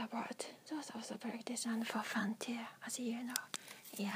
[0.00, 1.98] Yeah, but those also practice and for
[2.38, 3.34] too, as you know.
[3.98, 4.08] Yeah.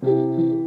[0.00, 0.65] Kind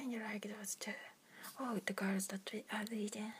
[0.00, 0.92] of like those two.
[1.60, 3.32] Oh, the girls that we are reading.